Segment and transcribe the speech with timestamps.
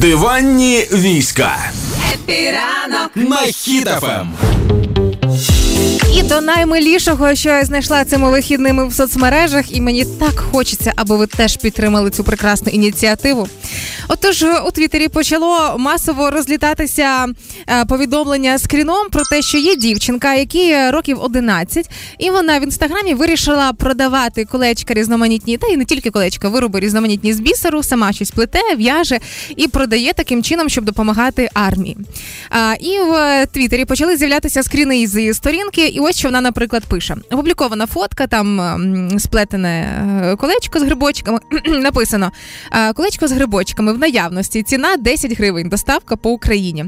[0.00, 1.56] Диванні війська
[2.14, 4.32] Happy ранок на Hit FM.
[6.16, 11.16] І до наймилішого, що я знайшла цими вихідними в соцмережах, і мені так хочеться, аби
[11.16, 13.48] ви теж підтримали цю прекрасну ініціативу.
[14.08, 17.26] Отож, у Твіттері почало масово розлітатися
[17.68, 23.14] е, повідомлення скріном про те, що є дівчинка, якій років 11, і вона в інстаграмі
[23.14, 28.30] вирішила продавати колечка різноманітні, та й не тільки колечка, вироби різноманітні з бісеру, сама щось
[28.30, 29.18] плете, в'яже
[29.56, 31.96] і продає таким чином, щоб допомагати армії.
[32.80, 35.86] І в Твіттері почали з'являтися скріни із її сторінки.
[35.86, 38.60] І ось що вона, наприклад, пише: опублікована фотка, там
[39.18, 41.40] сплетене е, колечко з грибочками.
[41.66, 42.32] Написано
[42.72, 44.62] е, колечко з грибочками в наявності.
[44.62, 45.68] Ціна 10 гривень.
[45.68, 46.84] Доставка по Україні.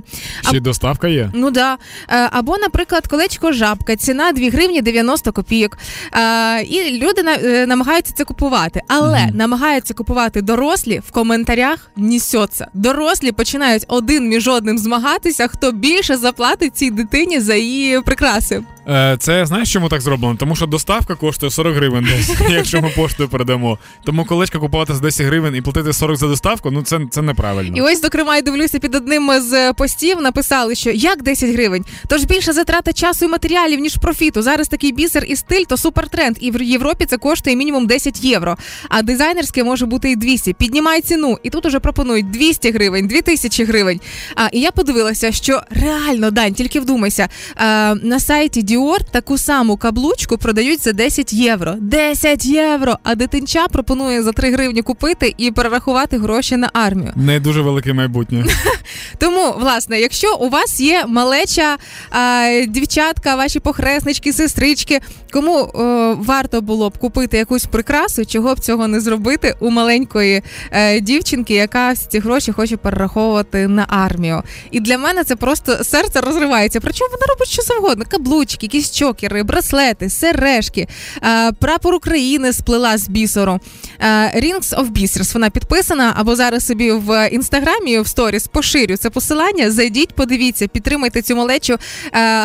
[0.48, 1.30] Ще й доставка є.
[1.34, 1.76] Ну да.
[2.08, 5.78] Е, Або, наприклад, колечко жабка, ціна 2 гривні 90 копійок.
[6.12, 8.80] Е, І люди на- е, намагаються це купувати.
[8.88, 12.66] Але намагаються купувати дорослі в коментарях несеться.
[12.74, 18.62] Дорослі починають один між одним змагатися, хто більше заплатить цій дитині за її прикраси.
[18.88, 20.36] Е, Це знаєш, чому так зроблено?
[20.38, 23.78] Тому що доставка коштує 40 гривень десь, якщо ми поштою передамо.
[24.04, 27.76] Тому колечко купувати за 10 гривень і платити 40 за доставку, ну це, це неправильно.
[27.76, 32.24] І ось, зокрема, я дивлюся під одним з постів, написали, що як 10 гривень, тож
[32.24, 34.42] більше затрата часу і матеріалів, ніж профіту.
[34.42, 36.36] Зараз такий бісер і стиль, то супертренд.
[36.40, 38.56] І в Європі це коштує мінімум 10 євро.
[38.88, 40.52] А дизайнерське може бути і 200.
[40.52, 41.38] Піднімай ціну.
[41.42, 44.00] І тут уже пропонують 200 гривень, 2000 гривень.
[44.36, 47.28] А і я подивилася, що реально Дань, тільки вдумайся.
[47.56, 51.74] А, на сайті Dior таку саму каблучку продають за 10 євро.
[51.80, 52.98] 10 євро!
[53.02, 57.12] А дитинча пропонує за 3 гривні купити і перерахувати гроші на армію.
[57.16, 58.44] Не дуже велике майбутнє.
[59.18, 61.76] Тому, власне, якщо у вас є малеча
[62.10, 65.00] а, дівчатка, ваші похреснички, сестрички,
[65.32, 70.42] кому е, варто було б купити якусь прикрасу, чого б цього не зробити у маленької
[70.70, 74.42] е, дівчинки, яка всі ці гроші хоче перераховувати на армію.
[74.70, 76.80] І для мене це просто серце розривається.
[76.80, 80.88] Причому вона робить що завгодно: каблучки, якісь чокери, браслети, сережки,
[81.22, 83.60] е, прапор України сплела з бісеру.
[84.00, 84.06] Е,
[84.40, 89.70] Rings of Bісерс, вона підписана, або зараз собі в інстаграмі в сторіс поширю це посилання.
[89.70, 91.78] Зайдіть, подивіться, підтримайте цю малечу е,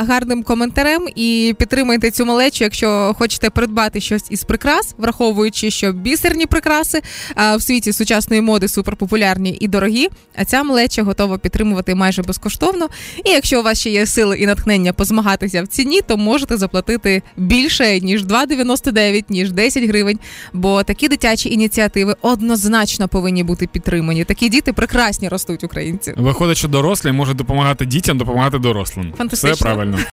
[0.03, 6.45] гарним коментарем і підтримайте цю малечу, якщо хочете придбати щось із прикрас, враховуючи, що бісерні
[6.45, 7.01] прикраси
[7.55, 10.09] в світі сучасної моди суперпопулярні і дорогі.
[10.35, 12.89] А ця малеча готова підтримувати майже безкоштовно.
[13.25, 17.21] І якщо у вас ще є сили і натхнення позмагатися в ціні, то можете заплатити
[17.37, 20.19] більше ніж 2,99, ніж 10 гривень.
[20.53, 24.23] Бо такі дитячі ініціативи однозначно повинні бути підтримані.
[24.23, 26.13] Такі діти прекрасні ростуть українці.
[26.17, 29.13] Виходить, що дорослі можуть допомагати дітям, допомагати дорослим.
[29.17, 29.53] Фантастично.
[29.53, 29.99] Все правильно.